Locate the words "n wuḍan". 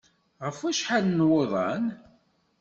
1.09-1.85